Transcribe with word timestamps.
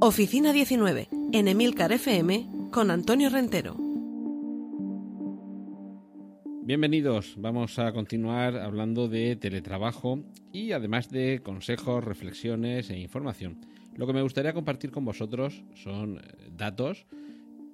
Oficina 0.00 0.52
19, 0.52 1.08
en 1.32 1.48
Emilcar 1.48 1.90
FM, 1.90 2.46
con 2.70 2.92
Antonio 2.92 3.30
Rentero. 3.30 3.76
Bienvenidos, 6.62 7.34
vamos 7.36 7.80
a 7.80 7.90
continuar 7.90 8.56
hablando 8.58 9.08
de 9.08 9.34
teletrabajo 9.34 10.22
y 10.52 10.70
además 10.70 11.10
de 11.10 11.40
consejos, 11.42 12.04
reflexiones 12.04 12.90
e 12.90 12.98
información. 12.98 13.58
Lo 13.96 14.06
que 14.06 14.12
me 14.12 14.22
gustaría 14.22 14.52
compartir 14.52 14.92
con 14.92 15.04
vosotros 15.04 15.64
son 15.74 16.18
eh, 16.18 16.48
datos 16.52 17.06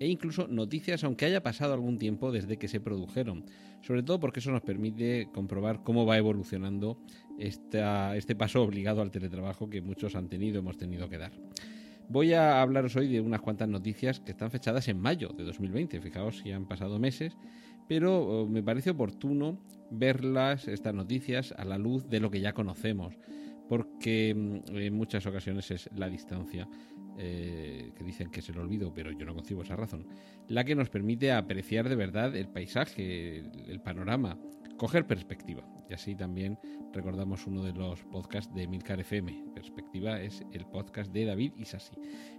e 0.00 0.08
incluso 0.08 0.48
noticias, 0.48 1.04
aunque 1.04 1.26
haya 1.26 1.42
pasado 1.42 1.74
algún 1.74 1.98
tiempo 1.98 2.32
desde 2.32 2.56
que 2.56 2.68
se 2.68 2.80
produjeron. 2.80 3.44
Sobre 3.82 4.02
todo 4.02 4.20
porque 4.20 4.40
eso 4.40 4.50
nos 4.50 4.62
permite 4.62 5.28
comprobar 5.34 5.82
cómo 5.82 6.06
va 6.06 6.16
evolucionando 6.16 6.98
este 7.38 8.34
paso 8.38 8.62
obligado 8.62 9.02
al 9.02 9.10
teletrabajo 9.10 9.68
que 9.68 9.82
muchos 9.82 10.16
han 10.16 10.30
tenido, 10.30 10.60
hemos 10.60 10.78
tenido 10.78 11.10
que 11.10 11.18
dar. 11.18 11.32
Voy 12.08 12.32
a 12.34 12.62
hablaros 12.62 12.94
hoy 12.94 13.08
de 13.08 13.20
unas 13.20 13.40
cuantas 13.40 13.68
noticias 13.68 14.20
que 14.20 14.30
están 14.30 14.52
fechadas 14.52 14.86
en 14.86 15.00
mayo 15.00 15.30
de 15.30 15.42
2020. 15.42 16.00
Fijaos 16.00 16.38
si 16.38 16.52
han 16.52 16.66
pasado 16.66 17.00
meses, 17.00 17.36
pero 17.88 18.22
oh, 18.22 18.46
me 18.46 18.62
parece 18.62 18.90
oportuno 18.90 19.58
verlas, 19.90 20.68
estas 20.68 20.94
noticias, 20.94 21.52
a 21.58 21.64
la 21.64 21.78
luz 21.78 22.08
de 22.08 22.20
lo 22.20 22.30
que 22.30 22.40
ya 22.40 22.52
conocemos, 22.52 23.18
porque 23.68 24.34
mm, 24.34 24.76
en 24.76 24.94
muchas 24.94 25.26
ocasiones 25.26 25.68
es 25.72 25.90
la 25.96 26.08
distancia, 26.08 26.68
eh, 27.18 27.92
que 27.96 28.04
dicen 28.04 28.30
que 28.30 28.38
es 28.38 28.48
el 28.50 28.58
olvido, 28.58 28.94
pero 28.94 29.10
yo 29.10 29.26
no 29.26 29.34
concibo 29.34 29.62
esa 29.62 29.74
razón, 29.74 30.06
la 30.48 30.64
que 30.64 30.76
nos 30.76 30.90
permite 30.90 31.32
apreciar 31.32 31.88
de 31.88 31.96
verdad 31.96 32.36
el 32.36 32.48
paisaje, 32.48 33.38
el 33.38 33.80
panorama, 33.80 34.38
coger 34.76 35.06
perspectiva. 35.06 35.64
Y 35.88 35.94
así 35.94 36.14
también 36.14 36.58
recordamos 36.92 37.46
uno 37.46 37.62
de 37.62 37.72
los 37.72 38.02
podcasts 38.04 38.52
de 38.54 38.66
Milcar 38.66 39.00
FM. 39.00 39.52
Perspectiva 39.54 40.20
es 40.20 40.44
el 40.52 40.66
podcast 40.66 41.12
de 41.12 41.24
David 41.24 41.52
Isasi. 41.56 41.96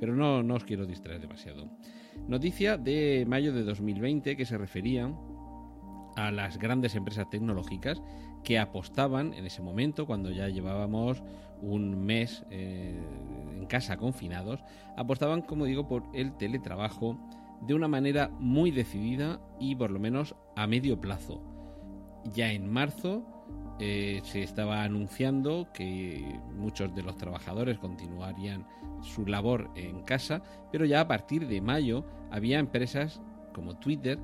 Pero 0.00 0.14
no, 0.14 0.42
no 0.42 0.54
os 0.54 0.64
quiero 0.64 0.86
distraer 0.86 1.20
demasiado. 1.20 1.70
Noticia 2.26 2.76
de 2.76 3.24
mayo 3.28 3.52
de 3.52 3.62
2020 3.62 4.36
que 4.36 4.44
se 4.44 4.58
refería 4.58 5.12
a 6.16 6.32
las 6.32 6.58
grandes 6.58 6.94
empresas 6.94 7.30
tecnológicas 7.30 8.02
que 8.42 8.58
apostaban 8.58 9.34
en 9.34 9.46
ese 9.46 9.62
momento, 9.62 10.06
cuando 10.06 10.30
ya 10.30 10.48
llevábamos 10.48 11.22
un 11.60 12.04
mes 12.04 12.44
eh, 12.50 12.98
en 13.56 13.66
casa 13.66 13.96
confinados, 13.96 14.60
apostaban, 14.96 15.42
como 15.42 15.64
digo, 15.64 15.86
por 15.86 16.04
el 16.14 16.36
teletrabajo 16.36 17.18
de 17.66 17.74
una 17.74 17.88
manera 17.88 18.30
muy 18.38 18.70
decidida 18.70 19.40
y 19.60 19.74
por 19.74 19.90
lo 19.90 19.98
menos 19.98 20.34
a 20.56 20.66
medio 20.66 21.00
plazo 21.00 21.57
ya 22.32 22.52
en 22.52 22.70
marzo 22.70 23.22
eh, 23.80 24.20
se 24.24 24.42
estaba 24.42 24.82
anunciando 24.82 25.68
que 25.72 26.40
muchos 26.56 26.94
de 26.94 27.02
los 27.02 27.16
trabajadores 27.16 27.78
continuarían 27.78 28.66
su 29.02 29.24
labor 29.24 29.70
en 29.76 30.02
casa, 30.02 30.42
pero 30.72 30.84
ya 30.84 31.00
a 31.00 31.08
partir 31.08 31.46
de 31.46 31.60
mayo 31.60 32.04
había 32.30 32.58
empresas 32.58 33.20
como 33.52 33.78
Twitter 33.78 34.18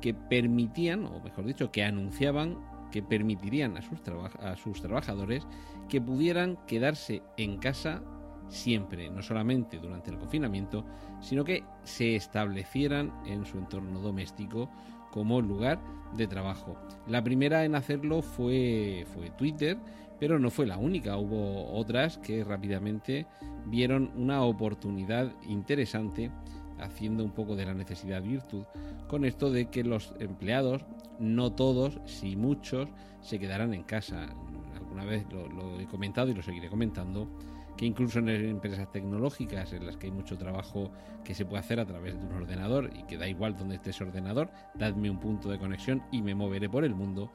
que 0.00 0.14
permitían, 0.14 1.04
o 1.04 1.20
mejor 1.20 1.44
dicho, 1.44 1.70
que 1.70 1.84
anunciaban 1.84 2.58
que 2.90 3.02
permitirían 3.02 3.76
a 3.76 3.82
sus, 3.82 3.98
a 4.40 4.56
sus 4.56 4.80
trabajadores 4.80 5.46
que 5.88 6.00
pudieran 6.00 6.56
quedarse 6.66 7.22
en 7.36 7.58
casa 7.58 8.02
siempre, 8.48 9.10
no 9.10 9.22
solamente 9.22 9.78
durante 9.78 10.10
el 10.10 10.18
confinamiento, 10.18 10.84
sino 11.20 11.44
que 11.44 11.64
se 11.82 12.16
establecieran 12.16 13.12
en 13.26 13.44
su 13.44 13.58
entorno 13.58 14.00
doméstico 14.00 14.70
como 15.14 15.40
lugar 15.40 15.78
de 16.16 16.26
trabajo. 16.26 16.76
La 17.06 17.22
primera 17.22 17.64
en 17.64 17.76
hacerlo 17.76 18.20
fue, 18.20 19.06
fue 19.14 19.30
Twitter, 19.30 19.78
pero 20.18 20.40
no 20.40 20.50
fue 20.50 20.66
la 20.66 20.76
única. 20.76 21.16
Hubo 21.16 21.72
otras 21.72 22.18
que 22.18 22.42
rápidamente 22.42 23.24
vieron 23.66 24.10
una 24.16 24.42
oportunidad 24.42 25.30
interesante 25.46 26.32
haciendo 26.80 27.22
un 27.22 27.30
poco 27.30 27.54
de 27.54 27.64
la 27.64 27.74
necesidad 27.74 28.22
virtud 28.22 28.64
con 29.06 29.24
esto 29.24 29.52
de 29.52 29.66
que 29.66 29.84
los 29.84 30.14
empleados, 30.18 30.84
no 31.20 31.52
todos, 31.52 32.00
si 32.06 32.34
muchos, 32.34 32.88
se 33.20 33.38
quedaran 33.38 33.72
en 33.72 33.84
casa. 33.84 34.26
Alguna 34.74 35.04
vez 35.04 35.24
lo 35.30 35.78
he 35.78 35.86
comentado 35.86 36.28
y 36.30 36.34
lo 36.34 36.42
seguiré 36.42 36.68
comentando 36.68 37.28
que 37.76 37.86
incluso 37.86 38.18
en 38.20 38.28
empresas 38.28 38.90
tecnológicas 38.90 39.72
en 39.72 39.86
las 39.86 39.96
que 39.96 40.06
hay 40.06 40.12
mucho 40.12 40.38
trabajo 40.38 40.90
que 41.24 41.34
se 41.34 41.44
puede 41.44 41.60
hacer 41.60 41.80
a 41.80 41.86
través 41.86 42.18
de 42.18 42.26
un 42.26 42.32
ordenador 42.32 42.90
y 42.94 43.02
que 43.04 43.16
da 43.16 43.26
igual 43.26 43.56
donde 43.56 43.76
esté 43.76 43.90
ese 43.90 44.04
ordenador, 44.04 44.50
dadme 44.74 45.10
un 45.10 45.18
punto 45.18 45.48
de 45.50 45.58
conexión 45.58 46.02
y 46.12 46.22
me 46.22 46.34
moveré 46.34 46.68
por 46.68 46.84
el 46.84 46.94
mundo. 46.94 47.32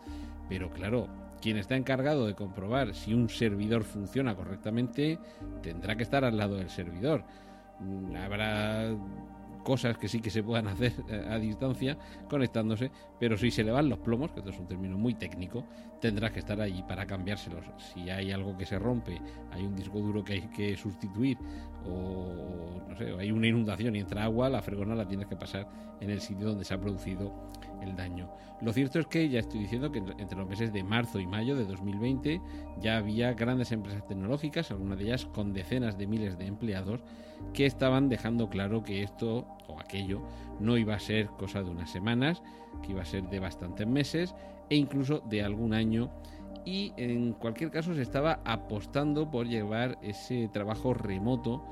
Pero 0.48 0.70
claro, 0.72 1.08
quien 1.42 1.58
está 1.58 1.76
encargado 1.76 2.28
de 2.28 2.36
comprobar 2.36 2.94
si 2.94 3.14
un 3.14 3.30
servidor 3.30 3.84
funciona 3.84 4.36
correctamente 4.36 5.20
tendrá 5.62 5.96
que 5.96 6.04
estar 6.04 6.24
al 6.24 6.38
lado 6.38 6.56
del 6.56 6.70
servidor. 6.70 7.24
Mm, 7.80 8.16
habrá 8.16 8.96
cosas 9.70 10.00
que 10.00 10.08
sí 10.08 10.20
que 10.20 10.32
se 10.32 10.42
puedan 10.42 10.68
hacer 10.74 10.94
eh, 11.08 11.28
a 11.30 11.38
distancia 11.38 11.96
conectándose, 12.28 12.90
pero 13.20 13.38
si 13.38 13.52
se 13.52 13.64
le 13.64 13.72
van 13.72 13.88
los 13.88 14.00
plomos, 14.00 14.32
que 14.32 14.40
esto 14.40 14.50
es 14.50 14.58
un 14.58 14.66
término 14.66 14.98
muy 14.98 15.14
técnico, 15.14 15.64
tendrás 16.02 16.32
que 16.32 16.40
estar 16.40 16.60
ahí 16.60 16.84
para 16.88 17.06
cambiárselos. 17.06 17.66
Si 17.78 18.10
hay 18.10 18.32
algo 18.32 18.58
que 18.58 18.66
se 18.66 18.80
rompe, 18.80 19.22
hay 19.52 19.64
un 19.64 19.76
disco 19.76 20.00
duro 20.00 20.24
que 20.24 20.34
hay 20.34 20.48
que 20.48 20.76
sustituir 20.76 21.38
o 21.86 22.82
no 22.90 22.98
sé, 22.98 23.14
hay 23.20 23.32
una 23.32 23.46
inundación 23.46 23.96
y 23.96 24.00
entra 24.00 24.24
agua, 24.24 24.50
la 24.50 24.64
fregona 24.64 24.96
la 24.96 25.08
tienes 25.08 25.28
que 25.28 25.36
pasar 25.36 25.68
en 26.02 26.10
el 26.10 26.20
sitio 26.20 26.48
donde 26.48 26.66
se 26.66 26.74
ha 26.74 26.82
producido 26.82 27.32
el 27.84 27.96
daño. 27.96 28.28
Lo 28.62 28.74
cierto 28.74 29.00
es 29.00 29.06
que 29.06 29.30
ya 29.30 29.40
estoy 29.40 29.60
diciendo 29.60 29.92
que 29.92 30.00
entre 30.00 30.38
los 30.38 30.50
meses 30.50 30.74
de 30.74 30.84
marzo 30.84 31.20
y 31.20 31.28
mayo 31.28 31.56
de 31.56 31.66
2020 31.66 32.42
ya 32.82 32.98
había 32.98 33.34
grandes 33.34 33.72
empresas 33.72 34.06
tecnológicas, 34.08 34.72
algunas 34.72 34.98
de 34.98 35.06
ellas 35.06 35.26
con 35.28 35.54
decenas 35.54 35.98
de 35.98 36.08
miles 36.08 36.40
de 36.40 36.48
empleados, 36.48 37.02
que 37.54 37.68
estaban 37.68 38.10
dejando 38.10 38.50
claro 38.50 38.84
que 38.84 39.04
esto 39.04 39.48
o 39.70 39.80
aquello 39.80 40.22
no 40.60 40.78
iba 40.78 40.96
a 40.96 41.00
ser 41.00 41.28
cosa 41.38 41.64
de 41.64 41.70
unas 41.70 41.90
semanas, 41.90 42.42
que 42.84 42.92
iba 42.92 43.02
a 43.02 43.06
ser 43.06 43.24
de 43.30 43.40
bastantes 43.40 43.88
meses 43.88 44.36
e 44.70 44.76
incluso 44.76 45.22
de 45.30 45.44
algún 45.44 45.74
año. 45.74 46.10
Y 46.66 46.94
en 46.98 47.34
cualquier 47.34 47.72
caso 47.72 47.94
se 47.94 48.02
estaba 48.02 48.42
apostando 48.44 49.32
por 49.32 49.48
llevar 49.48 49.98
ese 50.02 50.50
trabajo 50.50 50.94
remoto 50.94 51.64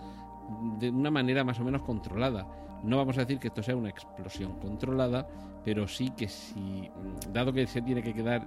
de 0.79 0.89
una 0.89 1.11
manera 1.11 1.43
más 1.43 1.59
o 1.59 1.63
menos 1.63 1.81
controlada. 1.81 2.47
No 2.83 2.97
vamos 2.97 3.17
a 3.17 3.21
decir 3.21 3.39
que 3.39 3.47
esto 3.47 3.63
sea 3.63 3.75
una 3.75 3.89
explosión 3.89 4.59
controlada, 4.59 5.27
pero 5.63 5.87
sí 5.87 6.11
que 6.11 6.27
si, 6.27 6.89
dado 7.33 7.51
que 7.51 7.67
se 7.67 7.81
tiene 7.81 8.01
que 8.01 8.13
quedar 8.13 8.45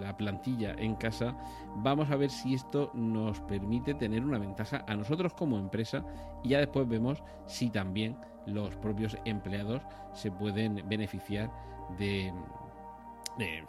la 0.00 0.16
plantilla 0.16 0.74
en 0.78 0.94
casa, 0.94 1.36
vamos 1.76 2.10
a 2.10 2.16
ver 2.16 2.30
si 2.30 2.54
esto 2.54 2.90
nos 2.94 3.40
permite 3.40 3.94
tener 3.94 4.24
una 4.24 4.38
ventaja 4.38 4.84
a 4.86 4.94
nosotros 4.94 5.34
como 5.34 5.58
empresa 5.58 6.04
y 6.42 6.50
ya 6.50 6.58
después 6.58 6.88
vemos 6.88 7.22
si 7.46 7.70
también 7.70 8.16
los 8.46 8.76
propios 8.76 9.16
empleados 9.24 9.82
se 10.12 10.30
pueden 10.30 10.82
beneficiar 10.88 11.50
de, 11.98 12.32
de, 13.38 13.64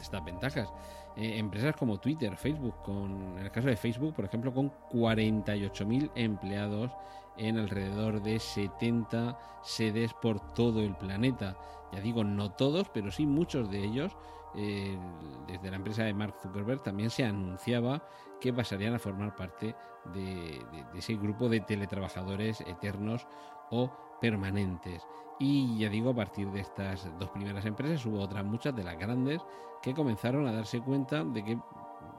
estas 0.00 0.24
ventajas. 0.24 0.72
Eh, 1.16 1.38
empresas 1.38 1.74
como 1.76 1.98
Twitter, 1.98 2.36
Facebook, 2.36 2.82
con, 2.82 3.38
en 3.38 3.44
el 3.44 3.50
caso 3.50 3.68
de 3.68 3.76
Facebook, 3.76 4.14
por 4.14 4.24
ejemplo, 4.24 4.52
con 4.52 4.70
48.000 4.90 6.10
empleados 6.14 6.92
en 7.36 7.58
alrededor 7.58 8.22
de 8.22 8.38
70 8.38 9.38
sedes 9.62 10.12
por 10.14 10.40
todo 10.54 10.80
el 10.80 10.94
planeta. 10.96 11.56
Ya 11.92 12.00
digo, 12.00 12.22
no 12.22 12.52
todos, 12.52 12.88
pero 12.90 13.10
sí 13.10 13.26
muchos 13.26 13.70
de 13.70 13.84
ellos. 13.84 14.16
Eh, 14.56 14.98
desde 15.46 15.70
la 15.70 15.76
empresa 15.76 16.02
de 16.02 16.12
Mark 16.12 16.34
Zuckerberg 16.42 16.82
también 16.82 17.10
se 17.10 17.24
anunciaba 17.24 18.02
que 18.40 18.52
pasarían 18.52 18.94
a 18.94 18.98
formar 18.98 19.36
parte 19.36 19.76
de 20.12 20.60
ese 20.94 21.14
grupo 21.14 21.48
de 21.48 21.60
teletrabajadores 21.60 22.60
eternos 22.62 23.28
o 23.70 23.90
permanentes. 24.20 25.06
Y 25.38 25.78
ya 25.78 25.88
digo, 25.88 26.10
a 26.10 26.14
partir 26.14 26.50
de 26.50 26.60
estas 26.60 27.08
dos 27.18 27.30
primeras 27.30 27.64
empresas 27.64 28.04
hubo 28.04 28.20
otras 28.20 28.44
muchas 28.44 28.76
de 28.76 28.84
las 28.84 28.98
grandes 28.98 29.40
que 29.82 29.94
comenzaron 29.94 30.46
a 30.46 30.52
darse 30.52 30.80
cuenta 30.80 31.24
de 31.24 31.42
que 31.42 31.58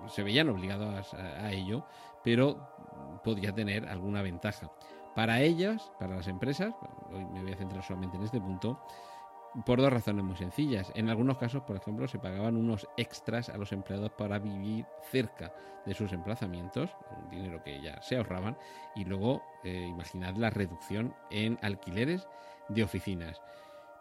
se 0.07 0.23
veían 0.23 0.49
obligadas 0.49 1.13
a, 1.13 1.51
ello, 1.51 1.85
pero 2.23 2.57
podía 3.23 3.53
tener 3.53 3.87
alguna 3.87 4.21
ventaja. 4.21 4.71
Para 5.15 5.41
ellas, 5.41 5.91
para 5.99 6.15
las 6.15 6.27
empresas, 6.27 6.73
hoy 7.13 7.25
me 7.25 7.43
voy 7.43 7.51
a 7.51 7.57
centrar 7.57 7.83
solamente 7.83 8.17
en 8.17 8.23
este 8.23 8.41
punto, 8.41 8.79
por 9.65 9.81
dos 9.81 9.91
razones 9.91 10.23
muy 10.23 10.35
sencillas. 10.35 10.91
En 10.95 11.09
algunos 11.09 11.37
casos, 11.37 11.63
por 11.63 11.75
ejemplo, 11.75 12.07
se 12.07 12.19
pagaban 12.19 12.55
unos 12.55 12.87
extras 12.97 13.49
a 13.49 13.57
los 13.57 13.71
empleados 13.71 14.11
para 14.11 14.39
vivir 14.39 14.85
cerca 15.09 15.53
de 15.85 15.93
sus 15.93 16.13
emplazamientos, 16.13 16.89
un 17.23 17.29
dinero 17.29 17.63
que 17.63 17.81
ya 17.81 18.01
se 18.01 18.17
ahorraban, 18.17 18.57
y 18.95 19.05
luego 19.05 19.43
eh, 19.63 19.87
imaginad 19.89 20.35
la 20.35 20.49
reducción 20.49 21.13
en 21.29 21.57
alquileres 21.61 22.27
de 22.69 22.83
oficinas. 22.83 23.41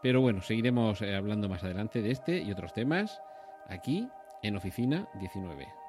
Pero 0.03 0.21
bueno, 0.21 0.41
seguiremos 0.43 1.03
eh, 1.03 1.15
hablando 1.15 1.49
más 1.49 1.65
adelante 1.65 2.03
de 2.03 2.11
este 2.11 2.39
y 2.39 2.53
otros 2.53 2.73
temas 2.73 3.21
aquí 3.69 4.09
en 4.43 4.57
Oficina 4.57 5.09
19. 5.15 5.80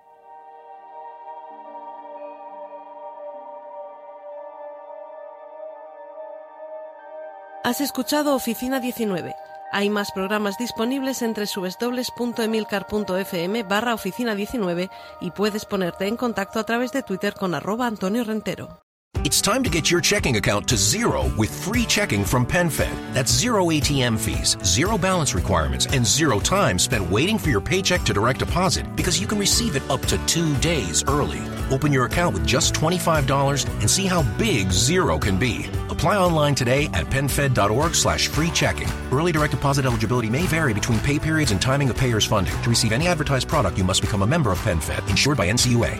Has 7.64 7.80
escuchado 7.80 8.34
Oficina 8.34 8.80
19. 8.80 9.36
Hay 9.72 9.92
más 9.92 10.12
programas 10.12 10.58
disponibles 10.58 11.22
entre 11.22 11.46
www.emilcar.fm 11.46 13.64
barra 13.64 13.94
oficina 13.94 14.34
19 14.34 14.90
y 15.22 15.30
puedes 15.30 15.66
ponerte 15.66 16.08
en 16.08 16.18
contacto 16.18 16.60
a 16.60 16.64
través 16.64 16.92
de 16.92 17.04
Twitter 17.04 17.36
con 17.36 17.54
arroba 17.54 17.86
Antonio 17.86 18.24
Rentero. 18.24 18.80
It's 19.24 19.40
time 19.40 19.64
to 19.64 19.70
get 19.70 19.92
your 19.92 20.02
checking 20.02 20.38
account 20.38 20.68
to 20.70 20.76
zero 20.76 21.32
with 21.38 21.52
free 21.52 21.86
checking 21.86 22.26
from 22.26 22.48
PenFed. 22.48 23.14
That's 23.14 23.32
zero 23.32 23.70
ATM 23.70 24.18
fees, 24.18 24.58
zero 24.64 24.98
balance 24.98 25.36
requirements, 25.36 25.86
and 25.94 26.04
zero 26.04 26.40
time 26.40 26.80
spent 26.80 27.12
waiting 27.12 27.38
for 27.38 27.52
your 27.52 27.62
paycheck 27.62 28.02
to 28.06 28.14
direct 28.14 28.40
deposit 28.40 28.88
because 28.96 29.22
you 29.22 29.28
can 29.28 29.38
receive 29.38 29.76
it 29.76 29.88
up 29.92 30.02
to 30.08 30.18
two 30.26 30.56
days 30.56 31.04
early. 31.08 31.38
Open 31.70 31.94
your 31.94 32.06
account 32.06 32.34
with 32.34 32.48
just 32.48 32.74
$25 32.74 33.68
and 33.82 33.90
see 33.90 34.08
how 34.08 34.24
big 34.40 34.72
zero 34.72 35.20
can 35.20 35.38
be. 35.38 35.70
Apply 36.02 36.18
online 36.18 36.56
today 36.56 36.86
at 36.96 37.06
penfed.org 37.12 37.94
slash 37.94 38.28
free 38.28 38.50
checking. 38.50 38.88
Early 39.12 39.32
direct 39.32 39.52
deposit 39.52 39.86
eligibility 39.86 40.32
may 40.32 40.48
vary 40.48 40.74
between 40.74 41.00
pay 41.02 41.20
periods 41.20 41.52
and 41.52 41.62
timing 41.62 41.92
of 41.92 41.96
payer's 41.96 42.26
funding. 42.26 42.60
To 42.64 42.70
receive 42.70 42.92
any 42.92 43.08
advertised 43.08 43.48
product, 43.48 43.78
you 43.78 43.84
must 43.84 44.02
become 44.02 44.24
a 44.24 44.26
member 44.26 44.52
of 44.52 44.58
PenFed, 44.62 45.08
insured 45.12 45.38
by 45.38 45.52
NCUA. 45.52 46.00